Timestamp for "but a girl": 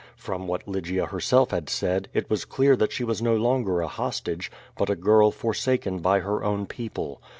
4.75-5.29